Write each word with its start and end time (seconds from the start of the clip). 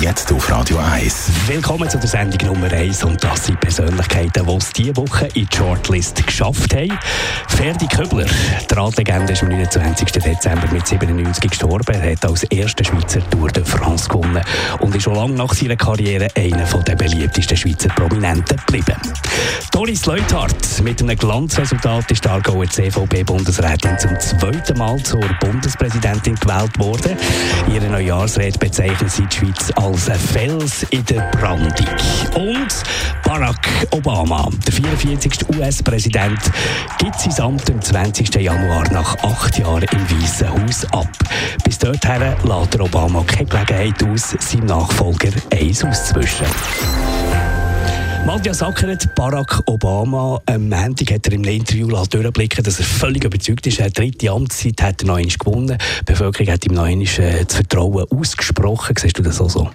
Jetzt 0.00 0.30
auf 0.32 0.50
Radio 0.50 0.78
1. 0.78 1.30
Willkommen 1.46 1.88
zu 1.88 1.98
der 1.98 2.08
Sendung 2.08 2.54
Nummer 2.54 2.70
1 2.70 3.04
und 3.04 3.22
das 3.22 3.46
sind 3.46 3.58
Persönlichkeiten, 3.60 4.46
die 4.46 4.54
es 4.54 4.72
diese 4.72 4.96
Woche 4.96 5.26
in 5.34 5.46
die 5.46 5.56
Shortlist 5.56 6.26
geschafft 6.26 6.74
haben. 6.74 6.98
Ferdi 7.48 7.86
Köbler, 7.86 8.26
die 8.26 8.74
Radlegende, 8.74 9.32
ist 9.32 9.42
am 9.42 9.48
29. 9.48 10.12
Dezember 10.12 10.68
mit 10.70 10.86
97 10.86 11.50
gestorben. 11.50 11.94
Er 11.94 12.12
hat 12.12 12.24
als 12.24 12.44
erster 12.44 12.84
Schweizer 12.84 13.20
Tour 13.30 13.48
de 13.48 13.64
France 13.64 14.08
gewonnen 14.08 14.42
und 14.80 14.94
ist 14.94 15.04
schon 15.04 15.14
lange 15.14 15.34
nach 15.34 15.54
seiner 15.54 15.76
Karriere 15.76 16.28
einer 16.36 16.64
der 16.82 16.96
beliebtesten 16.96 17.56
Schweizer 17.56 17.88
Prominenten 17.88 18.58
geblieben. 18.66 19.00
Doris 19.70 20.04
Leuthard, 20.06 20.82
mit 20.82 21.00
einem 21.00 21.16
Glanzresultat 21.16 22.10
ist 22.10 22.24
die 22.24 22.28
Aargauer 22.28 22.66
CVP-Bundesrätin 22.66 23.98
zum 23.98 24.18
zweiten 24.20 24.78
Mal 24.78 25.02
zur 25.02 25.24
Bundespräsidentin 25.40 26.34
gewählt 26.34 26.78
worden. 26.78 27.16
Ihre 27.72 27.86
Neujahrsrede 27.86 28.58
bezeichnet 28.58 29.10
sie 29.10 29.26
die 29.26 29.36
Schweiz 29.36 29.70
als 29.76 30.08
ein 30.08 30.18
Fels 30.18 30.82
in 30.90 31.04
der 31.06 31.22
Brandung. 31.32 31.70
Und 32.34 32.82
Barack 33.24 33.86
Obama, 33.90 34.48
der 34.66 34.72
44. 34.72 35.48
US-Präsident, 35.56 36.38
gibt 36.98 37.18
sein 37.20 37.44
Amt 37.44 37.70
am 37.70 37.80
20. 37.80 38.34
Januar 38.36 38.90
nach 38.92 39.16
acht 39.22 39.58
Jahren 39.58 39.84
im 39.84 40.10
Weißen 40.10 40.48
Haus 40.48 40.84
ab. 40.92 41.08
Bis 41.64 41.78
dorthin 41.78 42.22
lässt 42.44 42.80
Obama 42.80 43.22
keine 43.24 43.46
Gelegenheit 43.46 44.02
aus, 44.04 44.36
seinem 44.38 44.66
Nachfolger 44.66 45.30
eins 45.52 45.84
auszuwischen. 45.84 46.46
Matthias 48.26 48.60
Ackeret, 48.60 49.14
Barack 49.14 49.62
Obama, 49.66 50.40
am 50.46 50.68
Montag 50.68 51.12
hat 51.12 51.28
er 51.28 51.34
im 51.34 51.44
Interview 51.44 51.86
durchblicken 51.86 52.64
dass 52.64 52.80
er 52.80 52.84
völlig 52.84 53.22
überzeugt 53.22 53.64
ist. 53.68 53.80
Eine 53.80 53.92
dritte 53.92 54.32
Amtszeit 54.32 54.82
hat 54.82 55.02
er 55.02 55.06
noch 55.06 55.14
einmal 55.14 55.36
gewonnen. 55.38 55.78
Die 56.00 56.04
Bevölkerung 56.04 56.52
hat 56.52 56.66
ihm 56.66 56.74
noch 56.74 56.82
einmal 56.82 57.06
äh, 57.06 57.44
das 57.44 57.54
Vertrauen 57.54 58.04
ausgesprochen. 58.10 58.96
Siehst 58.98 59.16
du 59.16 59.22
das 59.22 59.40
auch 59.40 59.48
so? 59.48 59.70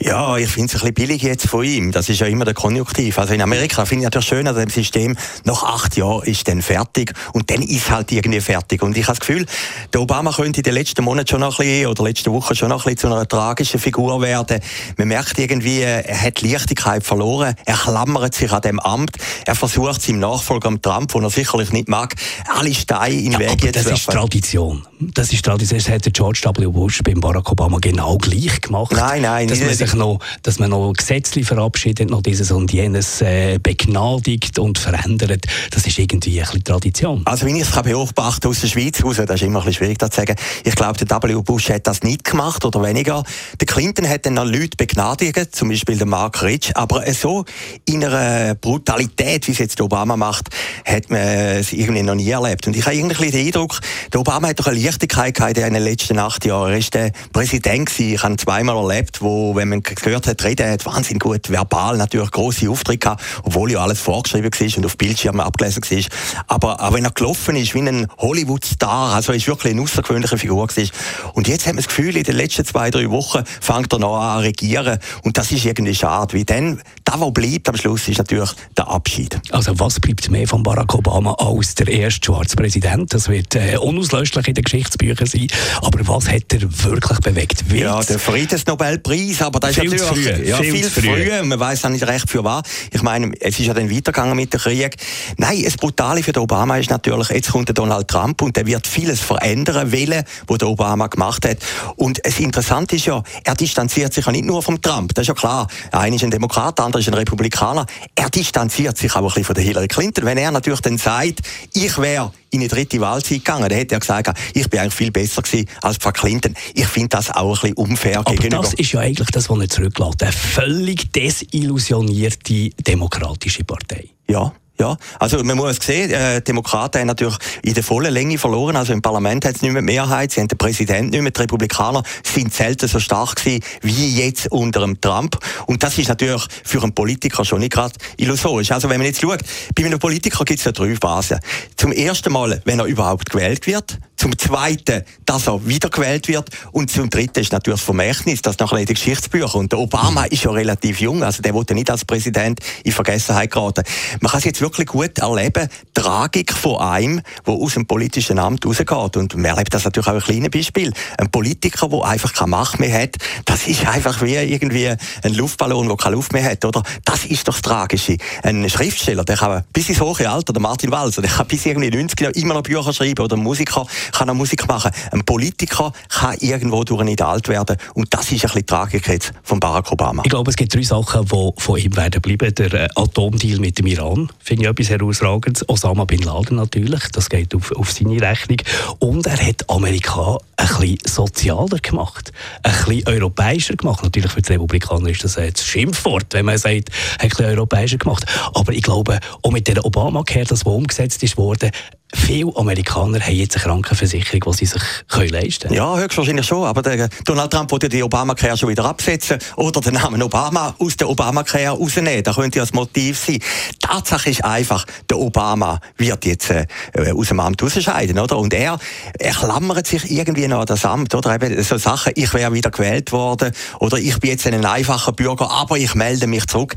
Ja, 0.00 0.36
ich 0.36 0.48
finde 0.48 0.66
es 0.66 0.74
ein 0.74 0.80
bisschen 0.80 0.94
billig 0.94 1.22
jetzt 1.22 1.48
von 1.48 1.64
ihm. 1.64 1.92
Das 1.92 2.08
ist 2.08 2.20
ja 2.20 2.26
immer 2.26 2.44
der 2.44 2.54
Konjunktiv. 2.54 3.18
Also 3.18 3.34
in 3.34 3.42
Amerika 3.42 3.84
finde 3.84 4.02
ich 4.02 4.06
natürlich 4.06 4.28
schön 4.28 4.48
an 4.48 4.54
dem 4.54 4.70
System, 4.70 5.16
nach 5.44 5.62
acht 5.62 5.96
Jahren 5.96 6.22
ist 6.22 6.48
dann 6.48 6.62
fertig 6.62 7.12
und 7.32 7.50
dann 7.50 7.62
ist 7.62 7.90
halt 7.90 8.10
irgendwie 8.12 8.40
fertig. 8.40 8.82
Und 8.82 8.96
ich 8.96 9.04
habe 9.04 9.18
das 9.18 9.20
Gefühl, 9.20 9.46
der 9.92 10.00
Obama 10.00 10.32
könnte 10.32 10.60
in 10.60 10.64
den 10.64 10.74
letzten 10.74 11.04
Monaten 11.04 11.28
schon 11.28 11.40
noch 11.40 11.58
ein 11.58 11.66
bisschen, 11.66 11.86
oder 11.86 12.04
letzten 12.04 12.32
Wochen 12.32 12.54
schon 12.54 12.70
noch 12.70 12.86
ein 12.86 12.94
bisschen 12.94 13.10
zu 13.10 13.14
einer 13.14 13.28
tragischen 13.28 13.78
Figur 13.78 14.22
werden. 14.22 14.60
Man 14.96 15.08
merkt 15.08 15.38
irgendwie, 15.38 15.80
er 15.80 16.20
hat 16.20 16.40
Leichtigkeit 16.40 17.04
verloren. 17.04 17.54
Er 17.66 17.76
klammert 17.76 18.34
sich 18.34 18.50
an 18.52 18.62
dem 18.62 18.80
Amt. 18.80 19.16
Er 19.44 19.54
versucht 19.54 20.02
seinem 20.02 20.20
Nachfolger 20.20 20.70
Trump, 20.80 21.12
den 21.12 21.22
er 21.22 21.30
sicherlich 21.30 21.72
nicht 21.72 21.88
mag, 21.88 22.14
alle 22.54 22.74
Steine 22.74 23.14
in 23.14 23.32
den 23.32 23.40
ja, 23.40 23.50
Weg 23.50 23.60
zu 23.60 23.72
Das 23.72 23.86
ist 23.86 24.06
Tradition. 24.06 24.86
Das 25.00 25.32
ist 25.32 25.44
Tradition. 25.44 25.78
Das 25.78 25.88
hat 25.88 26.12
George 26.12 26.40
W. 26.56 26.66
Bush 26.66 27.00
beim 27.02 27.20
Barack 27.20 27.50
Obama 27.50 27.78
genau 27.80 28.16
gleich 28.18 28.60
gemacht. 28.60 28.92
Nein, 28.92 29.22
nein, 29.22 29.39
dass 29.48 29.60
man 29.60 29.74
sich 29.74 29.94
noch, 29.94 30.18
dass 30.42 30.58
man 30.58 30.70
noch 30.70 30.92
Gesetze 30.92 31.42
verabschiedet, 31.42 32.10
noch 32.10 32.22
dieses 32.22 32.50
und 32.50 32.72
jenes 32.72 33.20
äh, 33.22 33.58
begnadigt 33.62 34.58
und 34.58 34.78
verändert. 34.78 35.46
Das 35.70 35.86
ist 35.86 35.98
irgendwie 35.98 36.40
ein 36.40 36.46
bisschen 36.46 36.64
Tradition. 36.64 37.22
Also 37.24 37.46
wenn 37.46 37.56
ich 37.56 37.62
es 37.62 37.82
beobachten 37.82 38.48
aus 38.48 38.60
der 38.60 38.68
Schweiz 38.68 39.02
raus, 39.02 39.16
das 39.16 39.28
ist 39.28 39.42
immer 39.42 39.60
ein 39.60 39.66
bisschen 39.66 39.84
schwierig 39.84 40.00
zu 40.00 40.08
sagen. 40.12 40.36
Ich 40.64 40.74
glaube, 40.74 41.04
der 41.04 41.22
W. 41.22 41.42
Bush 41.42 41.70
hat 41.70 41.86
das 41.86 42.02
nicht 42.02 42.24
gemacht 42.24 42.64
oder 42.64 42.82
weniger. 42.82 43.22
Der 43.60 43.66
Clinton 43.66 44.08
hat 44.08 44.26
dann 44.26 44.34
noch 44.34 44.44
Leute 44.44 44.76
begnadigt, 44.76 45.54
zum 45.54 45.68
Beispiel 45.68 45.96
der 45.96 46.06
Mark 46.06 46.42
Rich, 46.42 46.76
aber 46.76 47.10
so 47.12 47.44
in 47.84 48.04
einer 48.04 48.54
Brutalität, 48.54 49.46
wie 49.46 49.52
es 49.52 49.58
jetzt 49.58 49.80
Obama 49.80 50.16
macht, 50.16 50.48
hat 50.84 51.10
man 51.10 51.20
es 51.20 51.72
irgendwie 51.72 52.02
noch 52.02 52.14
nie 52.14 52.30
erlebt. 52.30 52.66
Und 52.66 52.76
ich 52.76 52.84
habe 52.84 52.96
irgendwie 52.96 53.30
den 53.30 53.46
Eindruck, 53.46 53.80
der 54.12 54.20
Obama 54.20 54.48
hat 54.48 54.58
doch 54.58 54.66
eine 54.66 54.78
Leichtigkeit 54.78 55.34
gehabt 55.34 55.58
in 55.58 55.74
den 55.74 55.82
letzten 55.82 56.18
acht 56.18 56.44
Jahren. 56.44 56.72
Er 56.72 56.78
ist 56.78 56.94
der 56.94 57.12
Präsident 57.32 57.88
gewesen. 57.88 58.14
Ich 58.14 58.22
habe 58.22 58.36
zweimal 58.36 58.76
erlebt, 58.76 59.20
wo 59.22 59.29
wenn 59.54 59.68
man 59.68 59.82
gehört 59.82 60.26
hat, 60.26 60.44
reden, 60.44 60.66
er 60.66 60.72
hat 60.72 60.86
wahnsinnig 60.86 61.22
gut 61.22 61.50
verbal 61.50 61.96
natürlich 61.96 62.30
große 62.30 62.68
Aufträge 62.70 62.98
gehabt, 62.98 63.22
obwohl 63.42 63.72
ja 63.72 63.80
alles 63.80 64.00
vorgeschrieben 64.00 64.50
war 64.52 64.76
und 64.76 64.86
auf 64.86 64.96
Bildschirmen 64.96 65.40
abgelesen 65.40 65.82
war. 65.82 66.04
Aber, 66.46 66.80
aber 66.80 66.96
wenn 66.96 67.04
er 67.04 67.10
gelaufen 67.10 67.56
ist, 67.56 67.74
wie 67.74 67.80
ein 67.80 68.06
Hollywood-Star, 68.18 69.14
also 69.14 69.32
ist 69.32 69.46
wirklich 69.46 69.72
eine 69.72 69.82
außergewöhnliche 69.82 70.38
Figur 70.38 70.66
gewesen. 70.66 70.90
Und 71.34 71.48
jetzt 71.48 71.66
hat 71.66 71.74
man 71.74 71.82
das 71.82 71.88
Gefühl, 71.88 72.16
in 72.16 72.24
den 72.24 72.36
letzten 72.36 72.64
zwei, 72.64 72.90
drei 72.90 73.10
Wochen 73.10 73.42
fängt 73.60 73.92
er 73.92 73.98
noch 73.98 74.16
an 74.16 74.40
regieren 74.40 74.98
und 75.22 75.36
das 75.36 75.52
ist 75.52 75.64
irgendwie 75.64 75.94
schade, 75.94 76.36
weil 76.36 76.44
dann, 76.44 76.80
das, 77.04 77.20
was 77.20 77.32
bleibt 77.32 77.68
am 77.68 77.76
Schluss, 77.76 78.08
ist 78.08 78.18
natürlich 78.18 78.50
der 78.76 78.88
Abschied. 78.88 79.40
Also 79.50 79.78
was 79.78 80.00
bleibt 80.00 80.30
mehr 80.30 80.46
von 80.46 80.62
Barack 80.62 80.94
Obama 80.94 81.34
als 81.34 81.74
der 81.74 81.88
erste 81.88 82.26
schwarze 82.26 82.56
Präsident? 82.56 83.12
Das 83.12 83.28
wird 83.28 83.54
äh, 83.54 83.76
unauslöschlich 83.76 84.48
in 84.48 84.54
den 84.54 84.64
Geschichtsbüchern 84.64 85.26
sein. 85.26 85.48
Aber 85.82 86.06
was 86.06 86.28
hat 86.28 86.52
er 86.52 86.62
wirklich 86.62 87.20
bewegt? 87.20 87.70
Wird 87.70 87.82
ja, 87.82 88.00
der 88.02 88.18
Friedensnobelpreis 88.18 89.19
aber 89.42 89.60
das 89.60 89.74
viel 89.74 89.92
ist 89.92 90.02
natürlich 90.02 90.36
früh, 90.36 90.44
ja, 90.46 90.56
viel, 90.56 90.72
viel 90.72 90.90
früh. 90.90 91.30
früh. 91.30 91.42
Man 91.42 91.58
weiß 91.58 91.84
auch 91.84 91.90
nicht 91.90 92.06
recht 92.06 92.28
für 92.28 92.44
was. 92.44 92.62
Ich 92.90 93.02
meine, 93.02 93.32
es 93.40 93.58
ist 93.58 93.66
ja 93.66 93.74
dann 93.74 93.90
weitergegangen 93.90 94.36
mit 94.36 94.52
dem 94.52 94.60
Krieg. 94.60 94.96
Nein, 95.36 95.62
das 95.64 95.76
Brutale 95.76 96.22
für 96.22 96.32
den 96.32 96.42
Obama 96.42 96.76
ist 96.78 96.90
natürlich, 96.90 97.28
jetzt 97.30 97.50
kommt 97.50 97.68
der 97.68 97.74
Donald 97.74 98.08
Trump 98.08 98.42
und 98.42 98.56
der 98.56 98.66
wird 98.66 98.86
vieles 98.86 99.20
verändern 99.20 99.92
wollen, 99.92 100.24
was 100.46 100.58
der 100.58 100.68
Obama 100.68 101.06
gemacht 101.06 101.46
hat. 101.46 101.58
Und 101.96 102.20
das 102.24 102.38
Interessante 102.38 102.96
ist 102.96 103.06
ja, 103.06 103.22
er 103.44 103.54
distanziert 103.54 104.12
sich 104.12 104.24
ja 104.24 104.32
nicht 104.32 104.44
nur 104.44 104.62
vom 104.62 104.80
Trump. 104.80 105.14
Das 105.14 105.22
ist 105.22 105.28
ja 105.28 105.34
klar. 105.34 105.68
Einer 105.92 106.16
ist 106.16 106.24
ein 106.24 106.30
Demokrat, 106.30 106.78
der 106.78 106.86
andere 106.86 107.00
ist 107.00 107.08
ein 107.08 107.14
Republikaner. 107.14 107.86
Er 108.14 108.30
distanziert 108.30 108.98
sich 108.98 109.12
auch 109.14 109.18
ein 109.18 109.24
bisschen 109.24 109.44
von 109.44 109.54
der 109.54 109.64
Hillary 109.64 109.88
Clinton. 109.88 110.24
Wenn 110.24 110.38
er 110.38 110.50
natürlich 110.50 110.80
dann 110.80 110.98
sagt, 110.98 111.40
ich 111.72 111.98
wäre 111.98 112.32
in 112.50 112.60
die 112.60 112.68
dritte 112.68 113.00
Wahlzeit 113.00 113.38
gegangen. 113.38 113.68
Da 113.68 113.74
hätte 113.74 113.94
er 113.94 114.00
gesagt, 114.00 114.36
ich 114.54 114.68
bin 114.68 114.80
eigentlich 114.80 114.94
viel 114.94 115.10
besser 115.10 115.42
gewesen 115.42 115.68
als 115.82 115.96
Frau 116.00 116.12
Clinton. 116.12 116.54
Ich 116.74 116.86
finde 116.86 117.10
das 117.10 117.30
auch 117.30 117.62
ein 117.64 117.72
bisschen 117.72 117.76
unfair 117.76 118.18
Aber 118.18 118.30
gegenüber. 118.32 118.62
das 118.62 118.74
ist 118.74 118.92
ja 118.92 119.00
eigentlich 119.00 119.28
das, 119.30 119.48
was 119.48 119.58
er 119.60 119.68
zurücklässt. 119.68 120.22
Eine 120.22 120.32
völlig 120.32 121.12
desillusionierte 121.12 122.70
demokratische 122.86 123.64
Partei. 123.64 124.08
Ja, 124.28 124.52
ja, 124.80 124.96
also 125.18 125.44
man 125.44 125.56
muss 125.56 125.76
sehen, 125.76 126.10
äh, 126.10 126.40
Demokraten 126.40 127.00
haben 127.00 127.06
natürlich 127.06 127.36
in 127.62 127.74
der 127.74 127.84
vollen 127.84 128.12
Länge 128.12 128.38
verloren. 128.38 128.76
Also 128.76 128.92
im 128.92 129.02
Parlament 129.02 129.44
hat 129.44 129.56
es 129.56 129.62
nicht 129.62 129.72
mehr 129.72 129.82
Mehrheit, 129.82 130.32
sie 130.32 130.40
haben 130.40 130.48
den 130.48 130.58
Präsidenten 130.58 131.10
nicht 131.10 131.22
mehr. 131.22 131.30
Die 131.30 131.40
Republikaner 131.40 132.02
sind 132.24 132.52
selten 132.52 132.88
so 132.88 132.98
stark 132.98 133.36
gewesen 133.36 133.62
wie 133.82 134.14
jetzt 134.18 134.50
unter 134.50 134.80
dem 134.80 135.00
Trump. 135.00 135.38
Und 135.66 135.82
das 135.82 135.98
ist 135.98 136.08
natürlich 136.08 136.44
für 136.64 136.82
einen 136.82 136.94
Politiker 136.94 137.44
schon 137.44 137.60
nicht 137.60 137.72
gerade 137.72 137.92
illusorisch. 138.16 138.72
Also 138.72 138.88
wenn 138.88 138.98
man 138.98 139.06
jetzt 139.06 139.20
schaut, 139.20 139.40
bei 139.74 139.84
einem 139.84 139.98
Politiker 139.98 140.44
gibt 140.44 140.58
es 140.58 140.64
ja 140.64 140.72
drei 140.72 140.96
Phasen. 140.96 141.38
Zum 141.76 141.92
ersten 141.92 142.32
Mal, 142.32 142.62
wenn 142.64 142.78
er 142.78 142.86
überhaupt 142.86 143.30
gewählt 143.30 143.66
wird. 143.66 143.98
Zum 144.20 144.36
Zweiten, 144.36 145.02
dass 145.24 145.46
er 145.46 145.66
wiedergewählt 145.66 146.28
wird. 146.28 146.50
Und 146.72 146.90
zum 146.90 147.08
Dritten 147.08 147.40
ist 147.40 147.52
natürlich 147.52 147.80
das 147.80 147.86
Vermächtnis, 147.86 148.42
das 148.42 148.58
nachher 148.58 148.76
in 148.76 148.84
den 148.84 148.92
Geschichtsbüchern. 148.92 149.60
Und 149.60 149.72
der 149.72 149.78
Obama 149.78 150.24
ist 150.24 150.44
ja 150.44 150.50
relativ 150.50 151.00
jung, 151.00 151.22
also 151.22 151.40
der 151.40 151.54
wollte 151.54 151.72
nicht 151.72 151.90
als 151.90 152.04
Präsident 152.04 152.60
in 152.84 152.92
Vergessenheit 152.92 153.50
geraten. 153.50 153.82
Man 154.20 154.30
kann 154.30 154.40
es 154.40 154.44
jetzt 154.44 154.60
wirklich 154.60 154.88
gut 154.88 155.16
erleben, 155.20 155.70
Tragik 155.94 156.52
von 156.52 156.80
einem, 156.80 157.22
der 157.46 157.54
aus 157.54 157.72
dem 157.72 157.86
politischen 157.86 158.38
Amt 158.38 158.66
rausgeht. 158.66 159.16
Und 159.16 159.36
man 159.36 159.46
erlebt 159.46 159.72
das 159.72 159.86
natürlich 159.86 160.08
auch 160.08 160.12
ein 160.12 160.20
kleines 160.20 160.50
Beispiel. 160.50 160.92
Ein 161.16 161.30
Politiker, 161.30 161.88
der 161.88 162.04
einfach 162.04 162.34
keine 162.34 162.50
Macht 162.50 162.78
mehr 162.78 162.92
hat, 162.92 163.16
das 163.46 163.66
ist 163.68 163.86
einfach 163.86 164.20
wie 164.20 164.34
irgendwie 164.34 164.88
ein 164.88 165.32
Luftballon, 165.32 165.88
der 165.88 165.96
keine 165.96 166.16
Luft 166.16 166.34
mehr 166.34 166.44
hat, 166.44 166.62
oder? 166.66 166.82
Das 167.06 167.24
ist 167.24 167.48
doch 167.48 167.54
das 167.54 167.62
Tragische. 167.62 168.18
Ein 168.42 168.68
Schriftsteller, 168.68 169.24
der 169.24 169.38
kann 169.38 169.64
bis 169.72 169.88
ins 169.88 170.02
hohe 170.02 170.28
Alter, 170.28 170.52
der 170.52 170.60
Martin 170.60 170.90
Walser, 170.90 171.22
der 171.22 171.30
kann 171.30 171.46
bis 171.46 171.64
irgendwie 171.64 171.88
90 171.88 172.20
Jahre 172.20 172.34
immer 172.34 172.52
noch 172.52 172.62
Bücher 172.64 172.92
schreiben, 172.92 173.24
oder 173.24 173.36
ein 173.36 173.42
Musiker 173.42 173.86
kann 174.12 174.30
auch 174.30 174.34
Musik 174.34 174.66
machen. 174.68 174.90
Ein 175.10 175.24
Politiker 175.24 175.92
kann 176.08 176.36
irgendwo 176.38 176.84
durch 176.84 177.04
nicht 177.04 177.22
alt 177.22 177.48
werden. 177.48 177.76
Und 177.94 178.12
das 178.12 178.22
ist 178.22 178.32
ein 178.32 178.40
bisschen 178.40 178.60
die 178.60 178.66
Tragik 178.66 179.08
jetzt 179.08 179.32
von 179.42 179.60
Barack 179.60 179.90
Obama. 179.92 180.22
Ich 180.24 180.30
glaube, 180.30 180.50
es 180.50 180.56
gibt 180.56 180.74
drei 180.74 180.82
Sachen, 180.82 181.24
die 181.24 181.50
von 181.56 181.78
ihm 181.78 181.96
werden 181.96 182.20
bleiben. 182.20 182.54
Der 182.54 182.72
äh, 182.72 182.88
Atomdeal 182.94 183.58
mit 183.58 183.78
dem 183.78 183.86
Iran, 183.86 184.30
finde 184.38 184.64
ich 184.64 184.70
etwas 184.70 184.90
herausragendes. 184.90 185.68
Osama 185.68 186.04
Bin 186.04 186.22
Laden 186.22 186.56
natürlich, 186.56 187.02
das 187.12 187.28
geht 187.28 187.54
auf, 187.54 187.72
auf 187.72 187.92
seine 187.92 188.20
Rechnung. 188.20 188.58
Und 188.98 189.26
er 189.26 189.38
hat 189.44 189.68
Amerika 189.68 190.38
ein 190.60 190.66
bisschen 190.66 190.98
sozialer 191.06 191.78
gemacht, 191.78 192.32
ein 192.62 192.72
bisschen 192.72 193.06
europäischer 193.06 193.74
gemacht. 193.74 194.02
Natürlich 194.02 194.32
für 194.32 194.42
die 194.42 194.52
Republikaner 194.52 195.08
ist 195.08 195.24
das 195.24 195.38
ein 195.38 195.54
Schimpfwort, 195.56 196.26
wenn 196.34 196.44
man 196.44 196.58
sagt, 196.58 196.90
ein 197.18 197.28
bisschen 197.28 197.46
europäischer 197.46 197.96
gemacht. 197.96 198.24
Aber 198.54 198.72
ich 198.72 198.82
glaube, 198.82 199.18
auch 199.42 199.50
mit 199.50 199.68
der 199.68 199.84
Obamacare, 199.84 200.44
das 200.44 200.66
was 200.66 200.74
umgesetzt 200.74 201.22
ist 201.22 201.36
worden, 201.36 201.70
Viele 202.12 202.50
Amerikaner 202.56 203.20
haben 203.20 203.34
jetzt 203.34 203.54
eine 203.56 203.64
Krankenversicherung, 203.64 204.52
die 204.52 204.58
sie 204.58 204.66
sich 204.66 205.30
leisten 205.30 205.68
können. 205.68 205.74
Ja, 205.74 205.96
höchstwahrscheinlich 205.96 206.46
schon. 206.46 206.64
Aber 206.64 206.82
der 206.82 207.08
Donald 207.24 207.52
Trump 207.52 207.70
wollte 207.70 207.88
die 207.88 208.02
Obamacare 208.02 208.56
schon 208.56 208.68
wieder 208.68 208.84
absetzen 208.84 209.38
oder 209.56 209.80
den 209.80 209.94
Namen 209.94 210.20
Obama 210.22 210.74
aus 210.78 210.96
der 210.96 211.08
Obamacare 211.08 211.68
rausnehmen. 211.68 212.24
Das 212.24 212.34
könnte 212.34 212.58
ja 212.58 212.64
das 212.64 212.72
Motiv 212.72 213.16
sein. 213.16 213.38
Tatsache 213.78 214.30
ist 214.30 214.44
einfach, 214.44 214.86
der 215.08 215.18
Obama 215.18 215.78
wird 215.98 216.24
jetzt 216.24 216.50
äh, 216.50 216.66
aus 217.14 217.28
dem 217.28 217.38
Amt 217.38 217.62
ausscheiden, 217.62 218.18
oder? 218.18 218.38
Und 218.38 218.54
er, 218.54 218.78
er 219.18 219.32
klammert 219.32 219.86
sich 219.86 220.10
irgendwie 220.10 220.48
An 220.52 220.66
das 220.66 220.84
Amt, 220.84 221.14
oder 221.14 221.34
eben 221.34 221.62
so 221.62 221.78
Sachen, 221.78 222.12
ich 222.16 222.32
wäre 222.34 222.52
wieder 222.52 222.70
gewählt 222.70 223.12
worden, 223.12 223.52
oder 223.78 223.98
ich 223.98 224.18
bin 224.18 224.30
jetzt 224.30 224.46
ein 224.46 224.64
einfacher 224.64 225.12
Bürger, 225.12 225.50
aber 225.50 225.76
ich 225.78 225.94
melde 225.94 226.26
mich 226.26 226.46
zurück. 226.46 226.74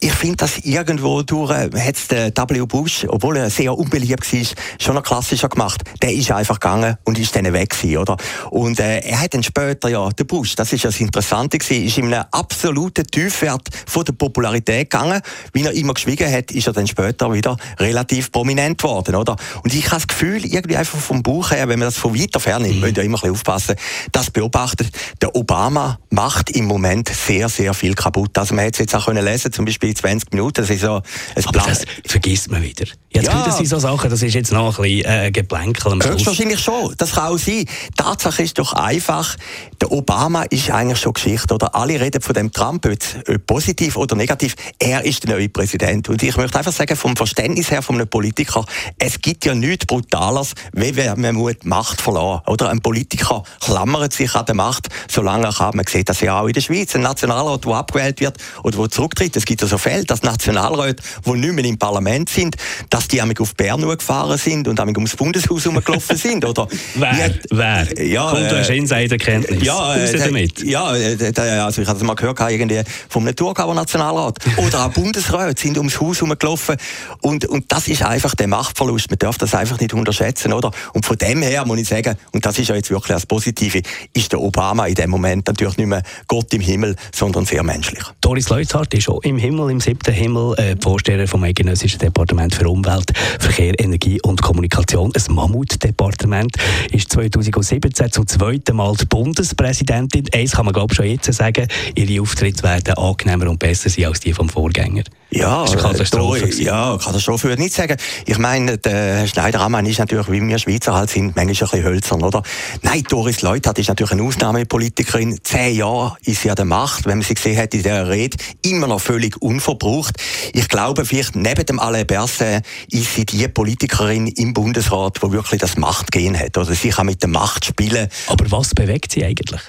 Ich 0.00 0.12
finde, 0.12 0.36
dass 0.36 0.58
irgendwo 0.58 1.22
durch, 1.22 1.50
äh, 1.50 1.70
hat 1.78 2.10
der 2.10 2.32
W. 2.50 2.66
Bush, 2.66 3.06
obwohl 3.08 3.36
er 3.36 3.50
sehr 3.50 3.76
unbeliebt 3.76 4.32
war, 4.32 4.46
schon 4.78 4.94
noch 4.94 5.02
klassischer 5.02 5.48
gemacht. 5.48 5.82
Der 6.02 6.12
ist 6.12 6.30
einfach 6.30 6.60
gegangen 6.60 6.96
und 7.04 7.18
ist 7.18 7.34
dann 7.34 7.52
weg 7.52 7.70
gewesen, 7.70 7.98
oder? 7.98 8.16
Und 8.50 8.78
äh, 8.80 9.00
er 9.00 9.20
hat 9.20 9.34
dann 9.34 9.42
später, 9.42 9.88
ja, 9.88 10.08
der 10.10 10.24
Bush, 10.24 10.54
das 10.54 10.72
ist 10.72 10.84
ja 10.84 10.90
das 10.90 11.00
Interessante 11.00 11.58
gewesen, 11.58 11.84
ist 11.84 11.98
in 11.98 12.12
einem 12.12 12.24
absoluten 12.30 13.06
Tiefwert 13.06 13.68
von 13.86 14.04
der 14.04 14.12
Popularität 14.12 14.90
gegangen. 14.90 15.20
Wie 15.52 15.64
er 15.64 15.72
immer 15.72 15.94
geschwiegen 15.94 16.30
hat, 16.30 16.50
ist 16.52 16.66
er 16.66 16.72
dann 16.72 16.86
später 16.86 17.32
wieder 17.32 17.56
relativ 17.78 18.30
prominent 18.30 18.82
worden, 18.82 19.14
oder? 19.14 19.36
Und 19.62 19.74
ich 19.74 19.86
habe 19.86 19.96
das 19.96 20.06
Gefühl, 20.06 20.44
irgendwie 20.44 20.76
einfach 20.76 20.98
vom 20.98 21.22
Buch 21.22 21.50
her, 21.50 21.68
wenn 21.68 21.78
man 21.78 21.88
das 21.88 21.96
von 21.96 22.14
weiter 22.14 22.40
fern 22.40 22.62
nimmt, 22.62 22.97
ja 22.98 23.04
immer 23.04 23.18
ein 23.18 23.32
bisschen 23.32 23.32
aufpassen, 23.32 23.76
das 24.12 24.30
beobachtet, 24.30 24.90
der 25.22 25.34
Obama 25.34 25.98
macht 26.10 26.50
im 26.50 26.66
Moment 26.66 27.08
sehr, 27.08 27.48
sehr 27.48 27.74
viel 27.74 27.94
kaputt. 27.94 28.36
Also 28.36 28.54
man 28.54 28.64
hätte 28.64 28.76
es 28.76 28.78
jetzt 28.80 28.94
auch 28.94 29.06
können 29.06 29.24
lesen, 29.24 29.52
zum 29.52 29.64
Beispiel 29.64 29.94
20 29.94 30.32
Minuten, 30.32 30.62
das 30.62 30.70
ist 30.70 30.82
so 30.82 30.96
ein 31.34 31.44
Aber 31.46 31.58
das 31.60 31.84
vergisst 32.06 32.50
man 32.50 32.62
wieder. 32.62 32.86
Jetzt 33.10 33.26
ja. 33.26 33.42
das 33.44 33.56
sind 33.56 33.66
so 33.66 33.78
Sachen, 33.78 34.10
das 34.10 34.22
ist 34.22 34.34
jetzt 34.34 34.52
noch 34.52 34.78
ein 34.78 34.82
bisschen 34.82 35.10
äh, 35.10 35.30
Geplänkel 35.30 35.92
am 35.92 36.02
Schluss. 36.02 36.14
Höchstwahrscheinlich 36.14 36.60
schon, 36.60 36.94
das 36.98 37.12
kann 37.12 37.32
auch 37.32 37.38
sein. 37.38 37.64
Tatsache 37.96 38.42
ist 38.42 38.58
doch 38.58 38.74
einfach, 38.74 39.36
der 39.80 39.90
Obama 39.90 40.42
ist 40.50 40.70
eigentlich 40.70 40.98
schon 40.98 41.14
Geschichte, 41.14 41.54
oder? 41.54 41.74
Alle 41.74 42.00
reden 42.00 42.20
von 42.20 42.34
dem 42.34 42.52
Trump, 42.52 42.86
ob 42.86 43.46
positiv 43.46 43.96
oder 43.96 44.14
negativ, 44.14 44.54
er 44.78 45.04
ist 45.04 45.24
der 45.24 45.36
neue 45.36 45.48
Präsident. 45.48 46.08
Und 46.08 46.22
ich 46.22 46.36
möchte 46.36 46.58
einfach 46.58 46.72
sagen, 46.72 46.96
vom 46.96 47.16
Verständnis 47.16 47.70
her 47.70 47.82
von 47.82 47.96
einem 47.96 48.08
Politiker, 48.08 48.64
es 48.98 49.20
gibt 49.20 49.44
ja 49.44 49.54
nichts 49.54 49.86
Brutaleres, 49.86 50.54
wie 50.72 50.94
wenn 50.96 51.20
man 51.20 51.56
Macht 51.64 52.00
verloren 52.00 52.42
Oder 52.46 52.70
ein 52.70 52.80
Politiker 52.88 53.42
klammert 53.60 54.14
sich 54.14 54.34
an 54.34 54.46
der 54.46 54.54
Macht, 54.54 54.88
solange 55.10 55.50
kann. 55.50 55.76
Man 55.76 55.84
sieht 55.86 56.08
das 56.08 56.22
ja 56.22 56.40
auch 56.40 56.46
in 56.46 56.54
der 56.54 56.62
Schweiz. 56.62 56.94
Ein 56.94 57.02
Nationalrat, 57.02 57.66
der 57.66 57.72
abgewählt 57.74 58.18
wird 58.18 58.38
oder 58.62 58.78
der 58.78 58.88
zurücktritt. 58.88 59.36
Es 59.36 59.44
gibt 59.44 59.60
ja 59.60 59.66
so 59.66 59.76
Fälle, 59.76 60.06
dass 60.06 60.22
Nationalräte, 60.22 61.02
die 61.26 61.32
nicht 61.32 61.52
mehr 61.52 61.66
im 61.66 61.76
Parlament 61.76 62.30
sind, 62.30 62.56
dass 62.88 63.06
die 63.06 63.20
auf 63.20 63.54
Bern 63.56 63.82
gefahren 63.82 64.38
sind 64.38 64.68
und 64.68 64.80
ums 64.80 65.16
Bundeshaus 65.16 65.66
herumgelaufen 65.66 66.16
sind. 66.16 66.46
Oder 66.46 66.66
wer? 66.94 67.34
wer? 67.50 68.02
Ja, 68.02 68.30
Kommt, 68.30 68.50
du 68.50 68.58
hast 68.58 68.70
Insiderkenntnis. 68.70 69.62
Ja, 69.62 69.94
äh, 69.94 70.18
damit. 70.18 70.64
Ja, 70.64 70.96
äh, 70.96 71.34
also 71.60 71.82
ich 71.82 71.88
habe 71.88 71.98
es 71.98 72.04
mal 72.04 72.14
gehört, 72.14 72.40
irgendwie 72.40 72.80
vom 73.10 73.26
Thurgauer 73.36 73.74
Nationalrat. 73.74 74.38
Oder 74.56 74.86
auch 74.86 74.92
Bundesräte 74.92 75.60
sind 75.60 75.76
ums 75.76 76.00
Haus 76.00 76.22
herumgelaufen. 76.22 76.76
Und, 77.20 77.44
und 77.44 77.70
das 77.70 77.86
ist 77.88 78.02
einfach 78.02 78.34
der 78.34 78.48
Machtverlust. 78.48 79.10
Man 79.10 79.18
darf 79.18 79.36
das 79.36 79.54
einfach 79.54 79.78
nicht 79.78 79.92
unterschätzen, 79.92 80.54
oder? 80.54 80.70
Und 80.94 81.04
von 81.04 81.18
dem 81.18 81.42
her 81.42 81.66
muss 81.66 81.78
ich 81.80 81.88
sagen, 81.88 82.16
und 82.32 82.46
das 82.46 82.58
ist 82.58 82.68
ja 82.68 82.77
jetzt 82.78 82.90
wirklich 82.90 83.14
das 83.14 83.26
Positive, 83.26 83.82
ist 84.14 84.32
der 84.32 84.40
Obama 84.40 84.86
in 84.86 84.94
dem 84.94 85.10
Moment 85.10 85.46
natürlich 85.46 85.76
nicht 85.76 85.86
mehr 85.86 86.02
Gott 86.26 86.52
im 86.54 86.60
Himmel, 86.60 86.96
sondern 87.14 87.44
sehr 87.44 87.62
menschlich. 87.62 88.02
Doris 88.20 88.48
Leuthard 88.48 88.92
ist 88.94 89.08
auch 89.08 89.20
im 89.22 89.38
Himmel, 89.38 89.70
im 89.70 89.80
siebten 89.80 90.12
Himmel, 90.12 90.54
äh, 90.58 90.76
Vorsteher 90.80 91.26
vom 91.28 91.44
Eidgenössischen 91.44 91.98
Departement 91.98 92.54
für 92.54 92.68
Umwelt, 92.68 93.12
Verkehr, 93.38 93.78
Energie 93.78 94.20
und 94.22 94.40
Kommunikation. 94.42 95.12
Ein 95.14 95.34
Mammutdepartement 95.34 96.56
ist 96.90 97.12
2017 97.12 98.12
zum 98.12 98.26
zweiten 98.26 98.76
Mal 98.76 98.94
die 98.96 99.06
Bundespräsidentin. 99.06 100.26
Eins 100.32 100.52
kann 100.52 100.64
man 100.64 100.74
glaube 100.74 100.94
schon 100.94 101.06
jetzt 101.06 101.32
sagen, 101.32 101.68
ihre 101.94 102.22
Auftritte 102.22 102.62
werden 102.62 102.94
angenehmer 102.94 103.50
und 103.50 103.58
besser 103.58 103.90
sein 103.90 104.06
als 104.06 104.20
die 104.20 104.32
vom 104.32 104.48
Vorgänger. 104.48 105.02
Ja, 105.30 105.62
das 105.62 105.74
ist 105.74 105.84
eine 105.84 105.92
Katastrophe. 105.92 106.46
Äh, 106.46 106.62
ja, 106.62 106.96
Katastrophe 106.96 107.44
würde 107.44 107.54
ich 107.54 107.66
nicht 107.66 107.74
sagen. 107.74 107.96
Ich 108.24 108.38
meine, 108.38 108.78
der 108.78 109.26
Schneider-Ammann 109.26 109.84
ist 109.84 109.98
natürlich, 109.98 110.30
wie 110.30 110.40
wir 110.40 110.58
Schweizer 110.58 110.94
halt 110.94 111.10
sind, 111.10 111.36
manchmal 111.36 111.44
ein 111.44 111.48
bisschen 111.48 111.84
hölzern, 111.84 112.22
oder? 112.22 112.42
Nein, 112.82 113.02
Doris 113.08 113.42
Leuthard 113.42 113.78
ist 113.78 113.88
natürlich 113.88 114.12
eine 114.12 114.22
Ausnahmepolitikerin. 114.22 115.38
Zehn 115.42 115.76
Jahre 115.76 116.16
ist 116.24 116.42
sie 116.42 116.50
an 116.50 116.56
der 116.56 116.64
Macht, 116.64 117.04
wenn 117.04 117.18
man 117.18 117.26
sie 117.26 117.34
gesehen 117.34 117.58
hat 117.58 117.74
in 117.74 117.82
dieser 117.82 118.08
Rede, 118.08 118.38
immer 118.62 118.86
noch 118.86 119.00
völlig 119.00 119.40
unverbraucht. 119.42 120.16
Ich 120.54 120.68
glaube, 120.68 121.04
vielleicht 121.04 121.36
neben 121.36 121.66
dem 121.66 121.78
Alain 121.78 122.06
Berset 122.06 122.64
ist 122.90 123.14
sie 123.14 123.26
die 123.26 123.46
Politikerin 123.48 124.28
im 124.28 124.54
Bundesrat, 124.54 125.18
die 125.22 125.32
wirklich 125.32 125.60
das 125.60 125.76
Machtgehen 125.76 126.38
hat. 126.38 126.56
Oder 126.56 126.72
sie 126.74 126.88
kann 126.88 127.06
mit 127.06 127.20
der 127.20 127.28
Macht 127.28 127.66
spielen. 127.66 128.08
Aber 128.28 128.50
was 128.50 128.74
bewegt 128.74 129.12
sie 129.12 129.24
eigentlich? 129.24 129.60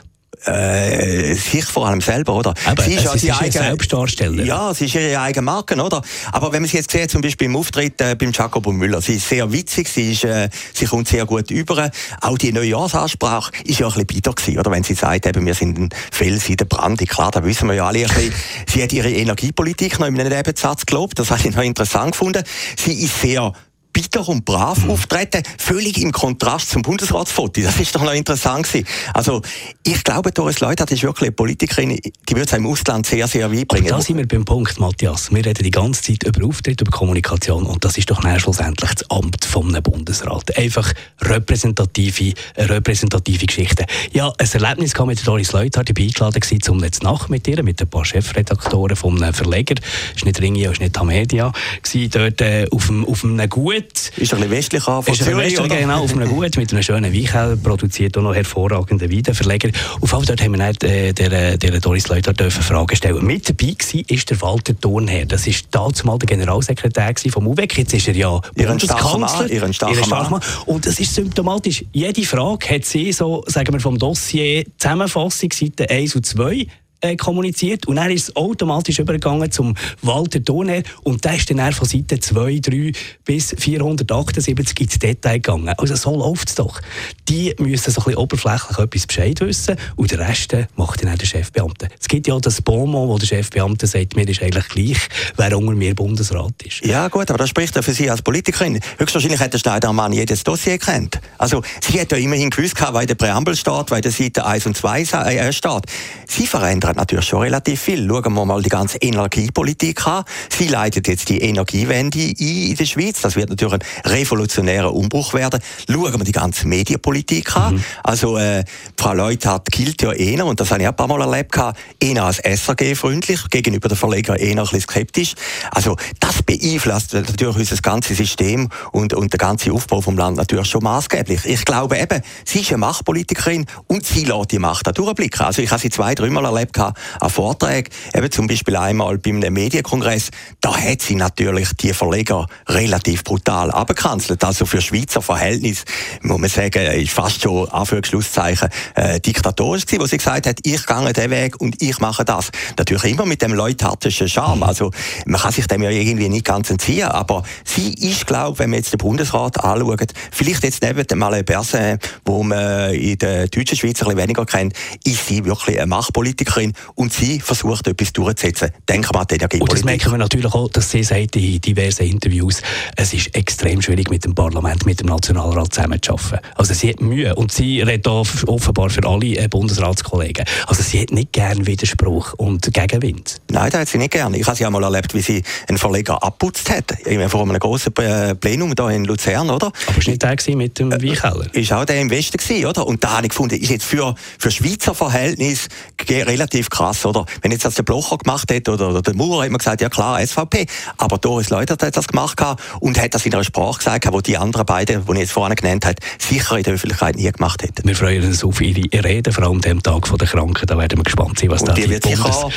Äh, 0.45 1.33
sich 1.33 1.65
vor 1.65 1.87
allem 1.87 2.01
selber, 2.01 2.35
oder? 2.35 2.53
Aber 2.65 2.83
sie 2.83 2.95
ist, 2.95 3.03
ja 3.03 3.15
die 3.15 3.31
eigene, 3.31 3.51
Selbstdarsteller. 3.51 4.43
Ja, 4.43 4.73
sie 4.73 4.85
ist 4.85 4.95
ihre 4.95 5.19
eigene 5.19 5.43
Marke, 5.43 5.75
oder? 5.75 6.01
Aber 6.31 6.51
wenn 6.51 6.61
man 6.61 6.69
sie 6.69 6.77
jetzt 6.77 6.91
sieht, 6.91 7.11
zum 7.11 7.21
Beispiel 7.21 7.45
im 7.45 7.55
Auftritt 7.55 7.99
äh, 8.01 8.15
beim 8.15 8.31
Jacobo 8.31 8.71
Müller, 8.71 9.01
sie 9.01 9.15
ist 9.15 9.27
sehr 9.27 9.51
witzig, 9.51 9.89
sie, 9.89 10.11
ist, 10.13 10.23
äh, 10.23 10.49
sie 10.73 10.85
kommt 10.85 11.07
sehr 11.07 11.25
gut 11.25 11.51
über. 11.51 11.89
Auch 12.21 12.37
die 12.37 12.51
Neujahrsansprache 12.51 13.51
ist 13.65 13.79
ja 13.79 13.87
ein 13.87 13.91
bisschen 13.91 14.07
bitter 14.07 14.33
gewesen, 14.33 14.59
oder? 14.59 14.71
Wenn 14.71 14.83
sie 14.83 14.93
sagt, 14.93 15.25
eben, 15.25 15.45
wir 15.45 15.53
sind 15.53 15.77
ein 15.77 15.89
Fels 16.11 16.47
in 16.49 16.57
der 16.57 16.65
Brand, 16.65 16.99
klar, 17.09 17.31
da 17.31 17.43
wissen 17.43 17.67
wir 17.67 17.75
ja 17.75 17.87
alle 17.87 17.99
ein 17.99 18.07
bisschen. 18.07 18.33
sie 18.67 18.83
hat 18.83 18.93
ihre 18.93 19.09
Energiepolitik 19.09 19.99
noch 19.99 20.07
in 20.07 20.19
einem 20.19 20.29
Nebensatz 20.29 20.85
gelobt, 20.85 21.19
das 21.19 21.31
habe 21.31 21.47
ich 21.47 21.55
noch 21.55 21.63
interessant 21.63 22.11
gefunden. 22.11 22.43
Sie 22.77 22.93
ist 22.93 23.21
sehr 23.21 23.53
bitter 23.93 24.27
und 24.27 24.45
brav 24.45 24.83
mhm. 24.83 24.91
auftreten, 24.91 25.43
völlig 25.57 26.01
im 26.01 26.11
Kontrast 26.11 26.69
zum 26.69 26.81
Bundesratsfoto. 26.81 27.61
Das 27.61 27.79
ist 27.79 27.95
doch 27.95 28.03
noch 28.03 28.13
interessant 28.13 28.67
gewesen. 28.67 28.87
Also, 29.13 29.41
ich 29.83 30.03
glaube, 30.03 30.31
Doris 30.31 30.59
Leuthard 30.59 30.91
ist 30.91 31.03
wirklich 31.03 31.29
eine 31.29 31.31
Politikerin, 31.31 31.97
die 31.97 32.35
wird 32.35 32.47
es 32.47 32.53
im 32.53 32.67
Ausland 32.67 33.05
sehr, 33.05 33.27
sehr 33.27 33.51
weit 33.51 33.67
bringen. 33.67 33.87
Aber 33.87 33.97
da 33.97 34.01
sind 34.01 34.17
wir 34.17 34.27
beim 34.27 34.45
Punkt, 34.45 34.79
Matthias. 34.79 35.31
Wir 35.31 35.45
reden 35.45 35.63
die 35.63 35.71
ganze 35.71 36.01
Zeit 36.01 36.23
über 36.23 36.45
Auftritt, 36.45 36.81
über 36.81 36.91
Kommunikation 36.91 37.65
und 37.65 37.83
das 37.83 37.97
ist 37.97 38.09
doch 38.09 38.21
schlussendlich 38.39 38.93
das 38.93 39.09
Amt 39.09 39.43
vom 39.45 39.71
Bundesrat. 39.71 40.55
Einfach 40.57 40.93
repräsentative, 41.21 42.33
repräsentative 42.57 43.45
Geschichten. 43.45 43.85
Ja, 44.13 44.31
ein 44.37 44.49
Erlebnis 44.51 44.93
kam 44.93 45.07
mit 45.07 45.25
Doris 45.25 45.51
Leuthard, 45.51 45.89
ich 45.89 45.97
war 45.97 46.03
eingeladen 46.03 46.39
gewesen, 46.39 46.71
um 46.71 46.83
jetzt 46.83 47.03
nach 47.03 47.29
mit 47.29 47.47
ihr, 47.47 47.63
mit 47.63 47.81
ein 47.81 47.89
paar 47.89 48.05
Chefredaktoren 48.05 48.95
vom 48.95 49.17
Verleger, 49.33 49.75
ist 50.15 50.25
nicht 50.25 50.41
Ringia, 50.41 50.71
ist 50.71 50.81
nicht 50.81 50.93
Tamedia, 50.93 51.51
war 51.51 52.07
dort 52.09 52.41
äh, 52.41 52.67
auf, 52.71 52.89
einem, 52.89 53.05
auf 53.05 53.23
einem 53.23 53.49
Gut 53.49 53.88
Ist 53.97 54.33
ein 54.33 54.39
bisschen 54.39 54.51
westlich 54.51 54.87
an 54.87 55.03
von 55.03 55.13
Zürich? 55.13 55.55
Genau, 55.55 56.03
auf 56.03 56.13
einem 56.13 56.29
Gut 56.35 56.57
mit 56.57 56.71
einem 56.71 56.83
schönen 56.83 57.13
Weinkeller, 57.13 57.55
produziert 57.57 58.17
auch 58.17 58.21
noch 58.21 58.35
hervorragende 58.35 59.11
Weidenverleger. 59.11 59.69
Auf 60.01 60.13
jeden 60.13 60.25
dort 60.25 60.41
haben 60.41 60.57
wir 60.57 60.69
äh, 60.83 61.13
der, 61.13 61.31
äh, 61.31 61.57
der 61.57 61.79
Doris 61.79 62.07
Leuter 62.07 62.33
dürfen 62.33 62.63
Fragen 62.63 62.95
stellen. 62.95 63.25
Mit 63.25 63.49
dabei 63.49 63.73
war 63.73 64.03
ist 64.07 64.29
der 64.29 64.41
Walter 64.41 64.79
Thurnherr. 64.79 65.25
Das 65.25 65.47
war 65.47 65.53
damals 65.71 66.03
mal 66.03 66.17
der 66.17 66.27
Generalsekretär 66.27 67.13
vom 67.31 67.47
UWEC. 67.47 67.77
Jetzt 67.77 67.93
ist 67.93 68.07
er 68.07 68.15
ja 68.15 68.41
Bundeskanzler. 68.55 69.49
Ihren 69.49 69.73
Stachmann. 69.73 70.41
Und 70.65 70.85
das 70.85 70.99
ist 70.99 71.15
symptomatisch. 71.15 71.85
Jede 71.91 72.23
Frage 72.23 72.69
hat 72.69 72.85
sie 72.85 73.11
so, 73.11 73.43
sagen 73.47 73.73
wir, 73.73 73.79
vom 73.79 73.97
Dossier 73.97 74.65
Zusammenfassung, 74.77 75.51
Seite 75.51 75.89
1 75.89 76.15
und 76.15 76.25
2 76.25 76.67
äh, 77.01 77.15
kommuniziert 77.15 77.87
und 77.87 77.97
dann 77.97 78.11
ist 78.11 78.29
es 78.29 78.35
automatisch 78.35 78.99
übergegangen 78.99 79.51
zum 79.51 79.75
Walter 80.01 80.43
Turner 80.43 80.81
und 81.03 81.23
der 81.23 81.35
ist 81.35 81.49
dann 81.49 81.71
von 81.73 81.87
Seite 81.87 82.19
2, 82.19 82.59
3 82.59 82.91
bis 83.25 83.55
478 83.57 84.81
ins 84.81 84.99
Detail 84.99 85.35
gegangen. 85.35 85.69
Also 85.77 85.95
so 85.95 86.15
läuft 86.17 86.49
es 86.49 86.55
doch. 86.55 86.81
Die 87.27 87.55
müssen 87.59 87.91
so 87.91 88.01
ein 88.01 88.05
bisschen 88.05 88.17
oberflächlich 88.17 88.77
etwas 88.77 89.07
Bescheid 89.07 89.39
wissen 89.41 89.75
und 89.95 90.11
den 90.11 90.19
Rest 90.19 90.55
macht 90.75 91.03
dann 91.03 91.13
auch 91.13 91.17
der 91.17 91.27
Chefbeamte. 91.27 91.89
Es 91.99 92.07
gibt 92.07 92.27
ja 92.27 92.37
das 92.39 92.61
Bonmot, 92.61 93.09
wo 93.09 93.17
der 93.17 93.27
Chefbeamte 93.27 93.87
sagt, 93.87 94.15
mir 94.15 94.27
ist 94.27 94.41
eigentlich 94.41 94.67
gleich, 94.67 94.97
wer 95.37 95.57
unter 95.57 95.73
mir 95.73 95.95
Bundesrat 95.95 96.61
ist. 96.63 96.85
Ja 96.85 97.07
gut, 97.07 97.29
aber 97.29 97.37
das 97.37 97.49
spricht 97.49 97.75
ja 97.75 97.81
für 97.81 97.93
Sie 97.93 98.09
als 98.09 98.21
Politikerin. 98.21 98.79
Höchstwahrscheinlich 98.97 99.39
hat 99.39 99.53
der 99.53 99.59
Schneidermann 99.59 100.13
jedes 100.13 100.43
Dossier 100.43 100.77
kennt. 100.77 101.19
Also 101.37 101.61
sie 101.81 101.99
hat 101.99 102.11
ja 102.11 102.17
immerhin 102.17 102.49
gewusst, 102.49 102.75
weil 102.91 103.05
der 103.05 103.15
Präambel 103.15 103.55
steht, 103.55 103.91
weil 103.91 104.01
der 104.01 104.11
Seite 104.11 104.45
1 104.45 104.65
und 104.65 104.77
2 104.77 105.01
äh, 105.01 105.53
steht. 105.53 105.83
Sie 106.27 106.47
verändern 106.47 106.88
verändert 106.89 106.97
natürlich 106.97 107.25
schon 107.25 107.41
relativ 107.41 107.81
viel. 107.81 108.07
Schauen 108.07 108.33
wir 108.33 108.45
mal 108.45 108.61
die 108.61 108.69
ganze 108.69 108.97
Energiepolitik 108.97 110.05
an. 110.07 110.23
Sie 110.49 110.67
leitet 110.67 111.07
jetzt 111.07 111.29
die 111.29 111.41
Energiewende 111.41 112.19
ein 112.19 112.35
in 112.37 112.75
der 112.75 112.85
Schweiz. 112.85 113.21
Das 113.21 113.35
wird 113.35 113.49
natürlich 113.49 113.73
ein 113.73 114.11
revolutionärer 114.11 114.93
Umbruch 114.93 115.33
werden. 115.33 115.59
Schauen 115.89 116.13
wir 116.13 116.23
die 116.23 116.31
ganze 116.31 116.67
Medienpolitik 116.67 117.55
an. 117.55 117.75
Mhm. 117.75 117.83
Also, 118.03 118.37
äh, 118.37 118.63
Frau 118.97 119.13
Leuthard 119.13 119.71
gilt 119.71 120.01
ja 120.01 120.11
eher, 120.11 120.45
und 120.45 120.59
das 120.59 120.71
habe 120.71 120.81
ich 120.81 120.87
auch 120.87 120.91
ein 120.91 120.95
paar 120.95 121.07
Mal 121.07 121.21
erlebt, 121.21 121.57
eher 121.99 122.23
als 122.23 122.39
SRG-freundlich, 122.39 123.49
gegenüber 123.49 123.89
den 123.89 123.97
Verleger 123.97 124.37
eher 124.37 124.57
ein 124.57 124.63
bisschen 124.63 124.81
skeptisch. 124.81 125.33
Also, 125.71 125.95
das 126.19 126.41
beeinflusst 126.43 127.13
natürlich 127.13 127.57
unser 127.57 127.77
ganzes 127.77 128.17
System 128.17 128.69
und, 128.91 129.13
und 129.13 129.31
der 129.33 129.37
ganze 129.37 129.71
Aufbau 129.71 130.01
vom 130.01 130.17
Land 130.17 130.37
natürlich 130.37 130.67
schon 130.67 130.83
maßgeblich. 130.83 131.45
Ich 131.45 131.65
glaube 131.65 131.97
eben, 131.97 132.21
sie 132.45 132.61
ist 132.61 132.69
eine 132.69 132.79
Machtpolitikerin 132.79 133.65
und 133.87 134.05
sie 134.05 134.25
lässt 134.25 134.51
die 134.51 134.59
Macht 134.59 134.87
da 134.87 134.91
durchblicken. 134.91 135.45
Also, 135.45 135.61
ich 135.61 135.71
habe 135.71 135.81
sie 135.81 135.89
zwei, 135.89 136.15
dreimal 136.15 136.45
erlebt, 136.45 136.78
an 136.79 137.29
Vorträgen, 137.29 137.89
eben 138.13 138.31
zum 138.31 138.47
Beispiel 138.47 138.75
einmal 138.75 139.17
beim 139.17 139.39
Medienkongress, 139.39 140.29
da 140.61 140.75
hat 140.75 141.01
sie 141.01 141.15
natürlich 141.15 141.69
die 141.73 141.93
Verleger 141.93 142.47
relativ 142.67 143.23
brutal 143.23 143.71
abgekanzelt. 143.71 144.43
Also 144.43 144.65
für 144.65 144.81
Schweizer 144.81 145.21
Verhältnis, 145.21 145.85
muss 146.21 146.39
man 146.39 146.49
sagen, 146.49 146.85
ist 146.93 147.11
fast 147.11 147.41
schon 147.41 147.69
Anführungsschlusszeichen 147.69 148.69
äh, 148.95 149.19
diktatorisch 149.19 149.85
gewesen, 149.85 150.01
wo 150.01 150.05
sie 150.05 150.17
gesagt 150.17 150.47
hat, 150.47 150.59
ich 150.63 150.85
gehe 150.85 151.13
den 151.13 151.29
Weg 151.31 151.59
und 151.59 151.81
ich 151.81 151.99
mache 151.99 152.25
das. 152.25 152.49
Natürlich 152.77 153.05
immer 153.05 153.25
mit 153.25 153.41
dem 153.41 153.53
leutartischen 153.53 154.29
Charme. 154.29 154.63
Also 154.63 154.91
man 155.25 155.39
kann 155.39 155.51
sich 155.51 155.67
dem 155.67 155.83
ja 155.83 155.89
irgendwie 155.89 156.29
nicht 156.29 156.45
ganz 156.45 156.69
entziehen, 156.69 157.07
aber 157.07 157.43
sie 157.63 157.93
ist, 157.93 158.27
glaube 158.27 158.53
ich, 158.53 158.59
wenn 158.59 158.69
man 158.69 158.79
jetzt 158.79 158.93
den 158.93 158.97
Bundesrat 158.97 159.63
anschaut, 159.63 160.13
vielleicht 160.31 160.63
jetzt 160.63 160.81
neben 160.81 161.05
dem 161.05 161.23
Alain 161.23 161.45
Berset, 161.45 161.99
wo 162.25 162.43
man 162.43 162.93
in 162.93 163.17
der 163.17 163.47
deutschen 163.47 163.77
Schweiz 163.77 164.01
ein 164.01 164.05
bisschen 164.05 164.17
weniger 164.17 164.45
kennt, 164.45 164.73
ist 165.03 165.27
sie 165.27 165.45
wirklich 165.45 165.77
eine 165.77 165.87
Machtpolitikerin 165.87 166.68
und 166.95 167.13
sie 167.13 167.39
versucht, 167.39 167.87
etwas 167.87 168.13
durchzusetzen. 168.13 168.71
Denken 168.87 169.09
wir 169.13 169.19
an 169.19 169.27
die 169.29 169.35
Energiepolitik. 169.35 169.61
Und 169.61 169.71
das 169.71 169.85
merken 169.85 170.11
wir 170.11 170.17
natürlich 170.17 170.53
auch, 170.53 170.69
dass 170.69 170.91
sie 170.91 171.03
sagt 171.03 171.35
in 171.35 171.61
diversen 171.61 172.03
Interviews, 172.03 172.61
es 172.95 173.13
ist 173.13 173.35
extrem 173.35 173.81
schwierig, 173.81 174.09
mit 174.09 174.25
dem 174.25 174.35
Parlament, 174.35 174.85
mit 174.85 174.99
dem 174.99 175.07
Nationalrat 175.07 175.73
zusammenzuarbeiten. 175.73 176.39
Also 176.55 176.73
sie 176.73 176.89
hat 176.89 177.01
Mühe 177.01 177.35
und 177.35 177.51
sie 177.51 177.81
redet 177.81 178.07
offenbar 178.07 178.89
für 178.89 179.05
alle 179.05 179.37
äh, 179.37 179.47
Bundesratskollegen. 179.47 180.45
Also 180.67 180.83
sie 180.83 181.01
hat 181.01 181.11
nicht 181.11 181.31
gern 181.33 181.65
Widerspruch 181.65 182.33
und 182.33 182.73
Gegenwind. 182.73 183.41
Nein, 183.49 183.69
das 183.71 183.81
hat 183.81 183.87
sie 183.89 183.97
nicht 183.97 184.11
gern. 184.11 184.33
Ich 184.33 184.45
habe 184.45 184.55
sie 184.55 184.65
einmal 184.65 184.83
erlebt, 184.83 185.13
wie 185.13 185.21
sie 185.21 185.43
einen 185.67 185.77
Verleger 185.77 186.21
abputzt 186.21 186.69
hat, 186.69 186.93
vor 187.29 187.41
einem 187.41 187.59
grossen 187.59 187.95
äh, 187.97 188.35
Plenum 188.35 188.73
hier 188.77 188.89
in 188.89 189.05
Luzern, 189.05 189.49
oder? 189.49 189.67
Aber 189.67 189.97
war 189.97 190.03
nicht 190.07 190.23
der 190.23 190.55
mit 190.55 190.79
dem 190.79 190.91
äh, 190.91 191.01
Weinkeller? 191.01 191.53
Ist 191.53 191.71
auch 191.73 191.85
der 191.85 191.99
im 192.01 192.09
Westen 192.09 192.37
gewesen, 192.37 192.65
oder? 192.65 192.85
Und 192.85 193.03
da 193.03 193.17
habe 193.17 193.25
ich 193.25 193.29
gefunden, 193.29 193.55
ist 193.55 193.69
jetzt 193.69 193.85
für, 193.85 194.15
für 194.37 194.51
Schweizer 194.51 194.93
Verhältnis 194.93 195.67
relativ 196.09 196.58
krass, 196.67 197.05
oder? 197.05 197.25
Wenn 197.41 197.51
jetzt 197.51 197.65
das 197.65 197.75
der 197.75 197.83
Blocher 197.83 198.17
gemacht 198.17 198.49
hätte 198.51 198.71
oder, 198.71 198.89
oder 198.89 199.01
der 199.01 199.15
Maurer, 199.15 199.43
hat 199.43 199.51
man 199.51 199.59
gesagt, 199.59 199.81
ja 199.81 199.89
klar, 199.89 200.25
SVP. 200.25 200.65
Aber 200.97 201.17
Doris 201.17 201.49
Leutert 201.49 201.83
hat 201.83 201.95
das 201.95 202.07
gemacht 202.07 202.41
und 202.79 202.99
hat 202.99 203.13
das 203.13 203.25
in 203.25 203.33
einer 203.33 203.43
Sprache 203.43 203.77
gesagt, 203.77 204.05
die 204.05 204.21
die 204.23 204.37
anderen 204.37 204.65
beiden, 204.65 205.05
die 205.05 205.11
ich 205.13 205.19
jetzt 205.19 205.31
vorhin 205.31 205.55
genannt 205.55 205.85
habe, 205.85 205.95
sicher 206.17 206.57
in 206.57 206.63
der 206.63 206.73
Öffentlichkeit 206.73 207.15
nie 207.15 207.31
gemacht 207.31 207.63
hätten. 207.63 207.87
Wir 207.87 207.95
freuen 207.95 208.25
uns 208.25 208.43
auf 208.43 208.59
Ihre 208.61 209.03
Rede, 209.03 209.31
vor 209.31 209.43
allem 209.43 209.55
an 209.55 209.61
dem 209.61 209.83
Tag 209.83 210.09
der 210.17 210.27
Kranken. 210.27 210.65
Da 210.65 210.77
werden 210.77 210.97
wir 210.97 211.03
gespannt 211.03 211.39
sein, 211.39 211.49
was 211.49 211.61
und 211.61 211.69
da 211.69 211.73
die 211.73 211.89
wird 211.89 212.03
sicher 212.03 212.49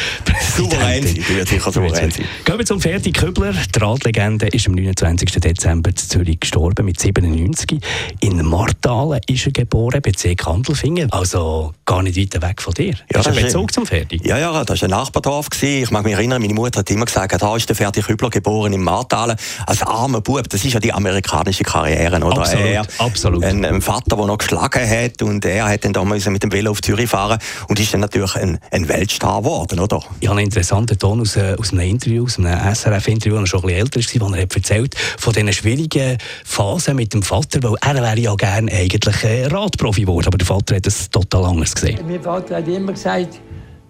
souverän 0.57 1.03
sein. 1.03 1.15
Die 1.15 1.37
wird 1.37 1.49
sicher 1.49 1.73
souverän 1.73 2.11
sein. 2.11 2.25
Gehen 2.45 2.59
wir 2.59 2.67
zum 2.67 2.81
Ferdi 2.81 3.13
Köbler. 3.13 3.53
Die 3.53 3.79
Radlegende 3.79 4.49
ist 4.49 4.67
am 4.67 4.75
29. 4.75 5.31
Dezember 5.41 5.91
in 5.91 5.97
Zürich 5.97 6.41
gestorben 6.41 6.85
mit 6.87 7.01
97. 7.01 7.81
In 8.21 8.45
Martalen 8.45 9.21
ist 9.27 9.47
er 9.47 9.53
geboren, 9.53 10.01
Bezirk 10.03 10.47
Handelfingen. 10.47 11.11
Also 11.13 11.75
gar 11.85 12.03
nicht 12.03 12.17
weit 12.17 12.43
weg 12.43 12.63
von 12.63 12.75
dir. 12.75 12.95
Ja, 13.13 13.19
Hast 13.19 13.27
du 13.27 13.31
einen 13.31 13.45
Bezug 13.45 13.73
zum 13.73 13.87
Ferdi? 13.87 13.92
Ja, 14.23 14.39
ja, 14.39 14.65
das 14.65 14.81
war 14.81 14.89
ein 14.89 14.91
Nachbardorf. 14.91 15.49
Ich 15.63 15.91
mag 15.91 16.05
mich 16.05 16.15
erinnern, 16.15 16.41
meine 16.41 16.55
Mutter 16.55 16.81
hat 16.81 16.91
immer 16.91 17.05
gesagt, 17.05 17.41
da 17.41 17.57
ist 17.57 17.69
der 17.69 17.77
Ferdi 17.77 18.01
Köbler 18.01 18.31
geboren 18.31 18.73
in 18.73 18.83
Martalen. 18.83 19.37
Als 19.67 19.83
armer 19.83 20.21
Bub, 20.21 20.49
das 20.49 20.65
ist 20.65 20.73
ja 20.73 20.81
die 20.81 20.93
amerikanische 20.93 21.63
Karriere. 21.63 22.17
Oder? 22.25 22.39
Absolut, 22.39 22.67
er, 22.67 22.87
absolut. 22.99 23.45
Ein, 23.45 23.65
ein, 23.65 23.83
Vater, 23.83 24.17
der 24.17 24.27
noch 24.27 24.39
geschlagen 24.39 24.89
hat 24.89 25.23
und 25.23 25.45
er 25.45 25.69
hat 25.69 25.85
dann 25.85 25.93
damals 25.93 26.27
mit 26.27 26.43
dem 26.43 26.53
Velo 26.53 26.71
auf 26.71 26.81
Zürich 26.81 27.11
fahren 27.11 27.39
und 27.69 27.79
ist 27.79 27.93
dann 27.93 28.01
natürlich 28.01 28.35
ein, 28.37 28.59
ein 28.71 28.89
Weltstar 28.89 29.43
geworden, 29.43 29.79
oder? 29.81 30.01
Ich 30.21 30.29
habe 30.29 30.39
einen 30.39 30.47
interessanten 30.47 30.99
Ton 30.99 31.21
aus, 31.21 31.37
äh, 31.37 31.57
aus 31.59 31.73
einem 31.73 31.83
Interview, 31.83 32.25
aus 32.25 32.39
einem 32.39 32.75
SRF-Interview, 32.75 33.39
das 33.41 33.49
schon 33.49 33.61
ein 33.61 33.67
bisschen 33.67 33.81
älter 33.81 34.01
ist, 34.01 34.21
wo 34.21 34.27
er 34.35 34.43
hat 34.43 34.57
erzählt 34.57 34.95
von 35.19 35.33
diesen 35.33 35.53
schwierigen 35.53 36.19
Phasen 36.45 36.97
mit 36.97 37.13
dem 37.13 37.23
Vater, 37.23 37.63
weil 37.63 37.77
er 37.81 38.03
wäre 38.03 38.21
ja 38.21 38.35
gerne 38.35 38.73
eigentlich 38.73 39.53
Radprofi 39.53 40.03
geworden, 40.03 40.27
aber 40.29 40.39
der 40.39 40.47
Vater 40.47 40.77
hat 40.77 40.87
es 40.87 41.11
total 41.11 41.45
anders 41.45 41.75
gesehen. 41.75 41.99
Mein 42.07 42.23
Vater 42.23 42.57
hat 42.57 42.69
immer 42.69 42.93
gesagt, 42.93 43.41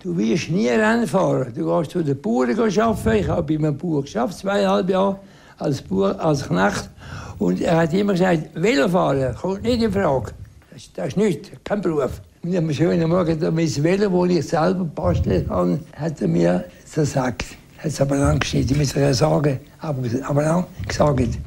du 0.02 0.16
wirst 0.16 0.50
nie 0.50 0.68
Rennen 0.68 1.06
fahren. 1.06 1.52
Du 1.54 1.64
gehst 1.64 1.92
zu 1.92 2.02
den 2.02 2.20
Bauern 2.20 2.50
arbeiten. 2.50 3.16
Ich 3.18 3.28
habe 3.28 3.42
bei 3.42 3.54
einem 3.54 3.78
Bauer 3.78 4.02
geschafft, 4.02 4.38
zweieinhalb 4.38 4.88
Jahre 4.90 5.18
als 5.58 5.82
Bauer, 5.82 6.18
als 6.18 6.46
Knecht. 6.48 6.90
Und 7.38 7.60
er 7.60 7.76
hat 7.76 7.92
immer 7.94 8.12
gesagt, 8.12 8.48
Velofahren 8.54 9.34
kommt 9.34 9.62
nicht 9.62 9.82
in 9.82 9.92
Frage. 9.92 10.32
Das, 10.72 10.92
das 10.94 11.08
ist 11.08 11.16
nichts, 11.16 11.50
kein 11.64 11.80
Beruf. 11.80 12.20
Und 12.42 12.56
am 12.56 12.72
schönen 12.72 13.08
Morgen 13.08 13.38
mein 13.54 13.84
Velo, 13.84 14.26
das 14.26 14.36
ich 14.36 14.48
selber 14.48 14.84
bastelt 14.84 15.48
habe, 15.48 15.78
hat 15.94 16.20
er 16.20 16.28
mir 16.28 16.64
gesagt. 16.92 17.44
Hat 17.78 17.86
es 17.86 18.00
aber 18.00 18.16
lang 18.16 18.38
geschnitten, 18.38 18.80
ich 18.80 18.96
muss 18.96 19.18
sagen, 19.18 19.60
aber, 19.80 20.02
aber 20.24 20.42
lang 20.42 20.64
gesagt. 20.86 21.38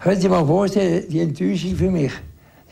Hören 0.00 0.20
Sie 0.20 0.28
mal 0.28 0.46
vorstellen, 0.46 1.04
die 1.08 1.20
Enttäuschung 1.20 1.76
für 1.76 1.90
mich 1.90 2.12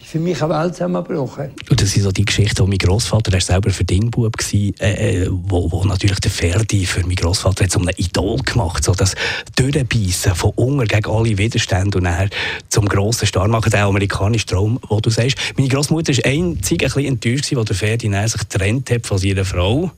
für 0.03 0.19
mich 0.19 0.43
eine 0.43 0.55
Welt 0.55 0.75
zusammengebrochen. 0.75 1.51
Und 1.69 1.83
das 1.83 1.97
ist 1.97 2.03
so 2.03 2.13
die 2.13 2.25
Geschichte, 2.25 2.63
wo 2.63 2.67
mein 2.67 2.79
Großvater, 2.79 3.31
der 3.31 3.41
selber 3.41 3.71
Verdingbub 3.71 4.37
war, 4.37 4.61
äh, 4.81 5.23
äh, 5.23 5.29
wo, 5.31 5.71
wo 5.71 5.85
natürlich 5.85 6.21
der 6.21 6.31
Ferdi 6.31 6.87
für 6.87 7.01
meinen 7.01 7.17
Großvater 7.17 7.65
hat 7.65 7.73
so 7.73 7.81
ein 7.81 7.91
Idol 7.97 8.39
gemacht, 8.39 8.85
so 8.85 8.93
das 8.93 9.15
Durchbeissen 9.57 10.35
von 10.35 10.53
Hunger 10.57 10.85
gegen 10.85 11.11
alle 11.11 11.37
Widerstände 11.37 11.99
und 11.99 12.05
nachher 12.05 12.31
zum 12.69 12.89
grossen 12.89 13.27
Star 13.27 13.49
machen, 13.49 13.71
der 13.71 13.85
amerikanische 13.85 14.47
Traum, 14.47 14.79
wo 14.89 15.01
du 15.01 15.11
sagst. 15.11 15.37
Meine 15.57 15.69
Großmutter 15.69 16.17
war 16.17 16.25
einzig 16.27 16.83
ein 16.83 16.87
bisschen 16.87 17.05
enttäuscht, 17.05 17.55
als 17.55 17.67
der 17.67 17.77
Ferdi 17.77 18.11
sich 18.27 18.49
getrennt 18.49 18.91
hat 18.91 19.07
von 19.07 19.19
seiner 19.19 19.45
Frau 19.45 19.91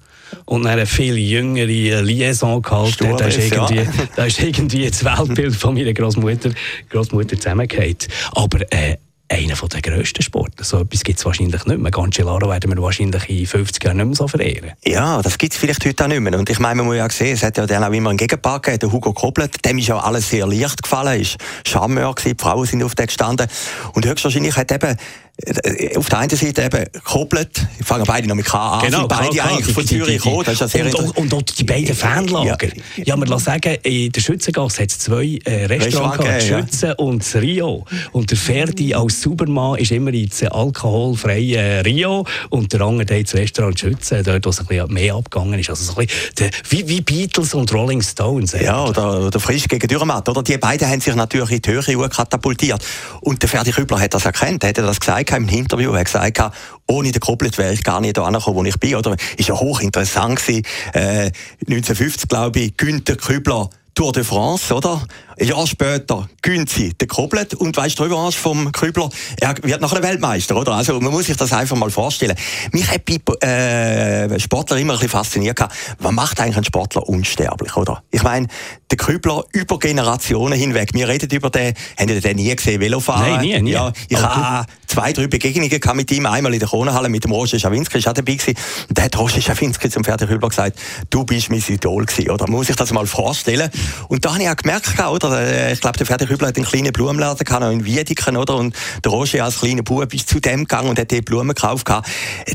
und 0.45 0.67
eine 0.67 0.87
viel 0.87 1.17
jüngere 1.17 2.03
Liaison 2.03 2.63
gehalten 2.63 3.09
hat. 3.09 3.21
Da 3.21 3.27
ist, 3.27 3.39
irgendwie, 3.39 3.77
ja. 3.77 3.85
da 4.17 4.25
ist 4.25 4.41
irgendwie 4.41 4.89
das 4.89 5.05
Weltbild 5.05 5.55
von 5.55 5.75
meiner 5.75 5.93
Großmutter, 5.93 6.51
Großmutter. 6.89 7.37
Aber 8.33 8.73
äh, 8.73 8.97
einer 9.31 9.55
der 9.55 9.81
grössten 9.81 10.23
Sportler. 10.23 10.65
So 10.65 10.81
etwas 10.81 11.05
gibt 11.05 11.19
es 11.21 11.25
wahrscheinlich 11.25 11.65
nicht 11.65 11.79
mehr. 11.79 11.91
Cancellara 11.93 12.49
werden 12.49 12.75
wir 12.75 12.83
wahrscheinlich 12.83 13.29
in 13.31 13.47
50 13.47 13.85
Jahren 13.85 13.99
nicht 13.99 14.07
mehr 14.07 14.17
so 14.17 14.27
verehren. 14.27 14.73
Ja, 14.85 15.23
das 15.23 15.39
gibt 15.39 15.53
es 15.53 15.59
vielleicht 15.59 15.85
heute 15.87 16.05
auch 16.05 16.09
nicht 16.09 16.21
mehr. 16.21 16.37
Und 16.39 16.51
ich 16.51 16.59
meine, 16.59 16.77
man 16.77 16.87
muss 16.87 16.97
ja 16.97 17.09
sehen, 17.09 17.35
es 17.35 17.43
hat 17.43 17.57
ja 17.57 17.67
dann 17.67 17.85
auch 17.85 17.93
immer 17.93 18.11
einen 18.11 18.19
Gegenpart 18.19 18.65
gegeben, 18.65 18.93
Hugo 18.93 19.13
Koblet. 19.13 19.65
Dem 19.65 19.79
ist 19.79 19.87
ja 19.87 19.99
alles 19.99 20.29
sehr 20.29 20.47
leicht 20.47 20.83
gefallen, 20.83 21.21
ist 21.21 21.37
Charmeur 21.65 22.15
gewesen, 22.15 22.37
die 22.37 22.43
Frauen 22.43 22.67
sind 22.67 22.83
auf 22.83 22.95
den 22.97 23.07
gestanden. 23.07 23.47
Und 23.93 24.05
höchstwahrscheinlich 24.05 24.57
hat 24.57 24.73
eben 24.73 24.97
auf 25.97 26.09
der 26.09 26.19
einen 26.19 26.37
Seite 26.37 26.63
eben 26.63 26.85
gekoppelt, 26.93 27.67
fangen 27.85 28.05
beide 28.07 28.29
noch 28.29 28.35
mit 28.35 28.47
K 28.47 28.59
an, 28.59 28.85
genau, 28.85 28.99
sind 28.99 29.09
beide 29.09 29.31
klar, 29.31 29.51
eigentlich 29.51 29.75
von 29.75 29.87
Zürich 29.87 30.23
gekommen. 30.23 30.45
Das 30.45 30.55
ist 30.55 30.61
ja 30.61 30.69
sehr 30.69 30.99
und, 30.99 31.17
und, 31.17 31.33
und 31.33 31.59
die 31.59 31.65
beiden 31.65 31.95
Fanlager. 31.95 32.69
Ja, 32.97 33.05
ja 33.05 33.17
man 33.17 33.29
lass 33.29 33.45
sagen, 33.45 33.77
in 33.83 34.13
der 34.13 34.21
Schützengasse 34.21 34.83
hat 34.83 34.91
es 34.91 34.99
zwei 34.99 35.39
äh, 35.45 35.67
Restaurants, 35.67 36.19
Restaurant 36.19 36.43
Schützen 36.43 36.89
ja. 36.89 36.95
und 36.95 37.21
das 37.21 37.37
Rio. 37.37 37.85
Und 38.13 38.31
der 38.31 38.39
Ferdi 38.39 38.95
als 38.95 39.23
Supermann 39.23 39.79
ist 39.79 39.93
immer 39.93 40.13
ins 40.13 40.43
alkoholfreie 40.43 41.85
Rio 41.85 42.27
und 42.51 42.73
der 42.73 42.83
andere 42.83 43.19
ins 43.19 43.35
Restaurant 43.35 43.79
Schützen, 43.79 44.23
dort 44.23 44.45
wo 44.45 44.51
es 44.51 44.61
ein 44.61 44.67
bisschen 44.67 44.93
mehr 44.93 45.15
abgegangen 45.15 45.59
ist. 45.59 45.71
Also 45.71 45.85
so 45.85 45.99
ein 45.99 46.07
bisschen 46.07 46.35
der, 46.39 46.51
wie, 46.69 46.87
wie 46.89 47.01
Beatles 47.01 47.55
und 47.55 47.73
Rolling 47.73 48.03
Stones. 48.03 48.53
Ja, 48.53 48.85
oder, 48.85 49.27
oder 49.27 49.41
Frisch 49.41 49.67
gegen 49.69 49.89
Dürrematt. 49.89 50.29
Oder? 50.29 50.43
Die 50.43 50.59
beiden 50.59 50.89
haben 50.89 51.01
sich 51.01 51.15
natürlich 51.15 51.51
in 51.51 51.63
die 51.63 51.71
Höhe 51.71 52.09
katapultiert. 52.09 52.85
Und 53.21 53.41
der 53.43 53.49
Ferdi 53.49 53.71
Kübler 53.71 54.01
hat 54.01 54.15
das 54.15 54.27
erkannt, 54.27 54.65
hat 54.65 54.77
er 54.77 54.85
das 54.85 55.01
gesagt 55.01 55.30
im 55.37 55.49
Interview, 55.49 55.93
er 55.93 56.05
gesagt, 56.05 56.41
ohne 56.87 57.13
den 57.13 57.21
Koblet 57.21 57.57
wäre 57.59 57.73
ich 57.73 57.85
gar 57.85 58.01
nicht 58.01 58.17
da 58.17 58.25
angekommen, 58.25 58.57
wo 58.57 58.65
ich 58.65 58.79
bin. 58.79 58.97
Oder 58.97 59.17
ist 59.37 59.49
ja 59.49 59.55
hochinteressant 59.55 60.41
gewesen. 60.41 60.63
Äh, 60.93 61.31
1950, 61.69 62.29
glaube 62.29 62.61
ich, 62.61 62.77
Günther 62.77 63.17
Kübler 63.17 63.71
Tour 63.95 64.13
de 64.13 64.25
France, 64.25 64.73
oder? 64.73 65.03
Ein 65.41 65.47
Jahr 65.47 65.67
später 65.67 66.29
gönnt 66.43 66.69
sie 66.69 66.93
den 66.93 67.09
Koblet 67.09 67.55
und 67.55 67.75
weißt 67.75 67.99
du, 67.99 68.11
was 68.11 68.35
vom 68.35 68.73
Kübler, 68.73 69.09
er 69.41 69.55
wird 69.63 69.81
nachher 69.81 70.03
Weltmeister, 70.03 70.55
oder? 70.55 70.73
Also 70.73 71.01
man 71.01 71.11
muss 71.13 71.27
sich 71.27 71.37
das 71.39 71.55
einfach 71.55 71.77
mal 71.77 71.91
vorstellen. 71.91 72.37
Mich 72.73 72.87
hat 72.91 73.07
bei 73.07 73.47
äh, 73.47 74.39
Sportler 74.39 74.77
immer 74.77 74.93
ein 74.93 74.99
bisschen 74.99 75.09
fasziniert 75.09 75.57
gehabt, 75.57 75.75
was 75.99 76.13
macht 76.13 76.41
eigentlich 76.41 76.59
ein 76.59 76.65
Sportler 76.65 77.09
unsterblich, 77.09 77.75
oder? 77.75 78.03
Ich 78.11 78.23
meine, 78.23 78.49
der 78.91 78.99
Kübler 78.99 79.45
über 79.53 79.79
Generationen 79.79 80.59
hinweg, 80.59 80.91
wir 80.93 81.09
reden 81.09 81.31
über 81.31 81.49
den, 81.49 81.75
haben 81.99 82.09
Sie 82.09 82.21
den 82.21 82.37
nie 82.37 82.55
gesehen, 82.55 82.79
Velofahren? 82.79 83.37
Nein, 83.37 83.41
nie, 83.41 83.63
nie. 83.63 83.71
Ja, 83.71 83.93
ich 84.09 84.21
habe 84.21 84.67
zwei, 84.87 85.15
drei 85.15 85.27
Begegnungen 85.27 85.71
mit 85.95 86.11
ihm, 86.11 86.27
einmal 86.27 86.53
in 86.53 86.59
der 86.59 86.69
Kronenhalle 86.69 87.09
mit 87.09 87.25
dem 87.25 87.33
Roger 87.33 87.59
Schawinski, 87.59 87.99
ist 87.99 88.09
auch 88.09 88.13
dabei 88.13 88.35
gewesen. 88.35 88.59
Und 88.89 88.99
da 88.99 89.05
hat 89.05 89.17
Roger 89.17 89.41
Schawinski 89.41 89.89
zum 89.89 90.05
Ferdi 90.05 90.27
Kübler 90.27 90.49
gesagt, 90.51 90.79
du 91.09 91.25
bist 91.25 91.49
mein 91.49 91.63
Idol 91.67 92.05
gewesen, 92.05 92.31
oder? 92.31 92.45
Man 92.47 92.57
muss 92.57 92.67
sich 92.67 92.77
das 92.77 92.93
mal 92.93 93.07
vorstellen. 93.07 93.71
Und 94.09 94.25
da 94.25 94.35
habe 94.35 94.43
ich 94.43 94.49
auch 94.51 94.57
gemerkt, 94.57 94.99
oder? 94.99 95.30
Äh, 95.31 95.73
ich 95.73 95.81
glaube, 95.81 95.99
der 95.99 96.07
Ferdi 96.07 96.27
Hübler 96.27 96.49
hat 96.49 96.57
einen 96.57 96.67
kleinen 96.67 96.93
Blumenladen 96.93 97.45
gehabt, 97.45 97.65
in 97.65 97.85
Wiedeken, 97.85 98.37
oder? 98.37 98.57
Und 98.57 98.75
der 99.05 99.13
Roger 99.13 99.45
als 99.45 99.61
kleiner 99.61 99.83
Bub 99.83 100.13
ist 100.13 100.29
zu 100.29 100.41
dem 100.41 100.61
gegangen 100.61 100.89
und 100.89 100.99
hat 100.99 101.11
die 101.11 101.21
Blumen 101.21 101.55
gekauft. 101.55 101.89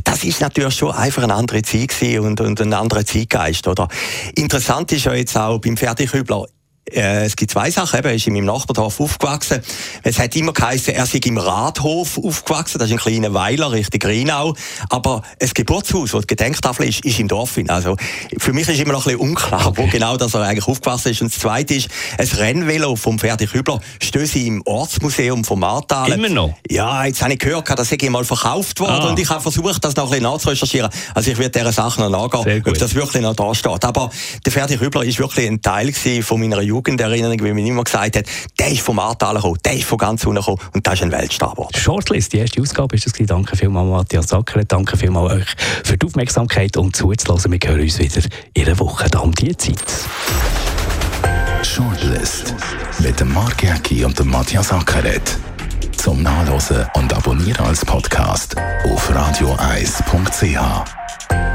Das 0.03 0.23
ist 0.23 0.41
natürlich 0.41 0.75
schon 0.75 0.91
einfach 0.91 1.23
eine 1.23 1.33
andere 1.33 1.61
Zeit 1.61 1.95
und, 2.19 2.41
und 2.41 2.61
ein 2.61 2.73
anderer 2.73 3.05
Zeitgeist, 3.05 3.67
oder? 3.67 3.87
Interessant 4.35 4.91
ist 4.91 5.05
ja 5.05 5.13
jetzt 5.13 5.37
auch 5.37 5.59
beim 5.59 5.77
Ferdi 5.77 6.07
Hübler, 6.07 6.45
Äh, 6.45 6.54
es 6.91 7.35
gibt 7.35 7.51
zwei 7.51 7.71
Sachen. 7.71 7.97
Eben, 7.97 8.09
er 8.09 8.15
ist 8.15 8.27
in 8.27 8.33
meinem 8.33 8.45
Nachbardorf 8.45 8.99
aufgewachsen. 9.01 9.61
Es 10.03 10.19
hat 10.19 10.35
immer 10.35 10.53
geheißen, 10.53 10.93
er 10.93 11.05
sei 11.07 11.19
im 11.25 11.37
Rathof 11.37 12.19
aufgewachsen. 12.23 12.77
Das 12.77 12.89
ist 12.89 12.93
ein 12.93 12.99
kleiner 12.99 13.33
Weiler 13.33 13.71
Richtung 13.71 14.01
Rheinau. 14.03 14.53
Aber 14.89 15.23
ein 15.41 15.49
Geburtshaus, 15.53 16.13
wo 16.13 16.19
die 16.19 16.27
Gedenktafel 16.27 16.87
ist, 16.87 17.03
ist 17.03 17.19
im 17.19 17.27
Dorf. 17.27 17.57
Also, 17.67 17.95
für 18.37 18.53
mich 18.53 18.69
ist 18.69 18.79
immer 18.79 18.93
noch 18.93 19.07
ein 19.07 19.13
bisschen 19.13 19.29
unklar, 19.29 19.67
okay. 19.67 19.81
wo 19.81 19.87
genau 19.87 20.17
dass 20.17 20.35
er 20.35 20.41
eigentlich 20.41 20.67
aufgewachsen 20.67 21.11
ist. 21.11 21.21
Und 21.21 21.33
das 21.33 21.39
Zweite 21.39 21.73
ist, 21.73 21.89
ein 22.19 22.27
Rennvelo 22.27 22.95
vom 22.95 23.17
Ferdi 23.17 23.47
Kübler 23.47 23.79
stößt 24.01 24.35
im 24.35 24.61
Ortsmuseum 24.65 25.43
vom 25.43 25.61
Martal. 25.61 26.11
Immer 26.11 26.29
noch? 26.29 26.53
Ja, 26.69 27.05
jetzt 27.05 27.21
habe 27.23 27.33
ich 27.33 27.39
gehört, 27.39 27.67
das 27.67 27.89
sei 27.89 28.09
mal 28.09 28.25
verkauft 28.25 28.79
worden. 28.79 28.91
Ah. 28.91 29.09
Und 29.09 29.19
ich 29.19 29.29
habe 29.29 29.41
versucht, 29.41 29.83
das 29.83 29.95
noch 29.95 30.05
ein 30.05 30.09
bisschen 30.09 30.23
nachzurecherchieren. 30.23 30.91
Also 31.15 31.31
ich 31.31 31.37
werde 31.37 31.57
dieser 31.57 31.71
Sache 31.71 31.99
noch 31.99 32.09
nachgehen, 32.09 32.63
ob 32.65 32.77
das 32.77 32.93
wirklich 32.93 33.23
noch 33.23 33.35
da 33.35 33.55
steht. 33.55 33.83
Aber 33.83 34.11
der 34.45 34.51
Ferdi 34.51 34.77
Kübler 34.77 35.03
ist 35.03 35.17
wirklich 35.17 35.47
ein 35.47 35.61
Teil 35.61 35.91
von 36.21 36.39
meiner 36.39 36.61
Jugend 36.61 36.74
Jugenderinnerung, 36.75 37.43
wie 37.43 37.53
man 37.53 37.65
immer 37.65 37.83
gesagt 37.83 38.17
hat, 38.17 38.25
der 38.59 38.71
ist 38.71 38.81
vom 38.81 38.99
Ahrtal 38.99 39.35
gekommen, 39.35 39.57
der 39.63 39.73
ist 39.73 39.85
von 39.85 39.97
ganz 39.97 40.25
unten 40.25 40.39
gekommen 40.39 40.59
und 40.73 40.85
das 40.85 40.95
ist 40.95 41.03
ein 41.03 41.11
Weltstar 41.11 41.51
geworden. 41.51 41.75
Shortlist, 41.75 42.33
die 42.33 42.39
erste 42.39 42.61
Ausgabe 42.61 42.95
ist 42.95 43.05
das 43.05 43.13
gewesen. 43.13 43.27
Danke 43.27 43.55
vielmals 43.55 43.89
Matthias 43.89 44.27
Sacker, 44.27 44.63
danke 44.65 44.97
vielmals 44.97 45.33
euch 45.33 45.55
für 45.83 45.97
die 45.97 46.05
Aufmerksamkeit 46.05 46.77
und 46.77 46.95
zuzulassen. 46.95 47.51
Wir 47.51 47.59
hören 47.63 47.81
uns 47.81 47.99
wieder 47.99 48.21
in 48.53 48.65
einer 48.65 48.79
Woche 48.79 49.09
dann 49.09 49.21
um 49.21 49.31
diese 49.33 49.57
Zeit. 49.57 49.83
Shortlist 51.63 52.53
mit 52.99 53.19
dem 53.19 53.33
Mark 53.33 53.63
Jäcki 53.63 54.05
und 54.05 54.17
dem 54.19 54.29
Matthias 54.29 54.71
Ackeret. 54.71 55.37
Zum 55.97 56.21
Nachlesen 56.21 56.85
und 56.95 57.13
Abonnieren 57.13 57.65
als 57.65 57.83
Podcast 57.83 58.55
auf 58.85 59.13
radioeis.ch. 59.13 61.54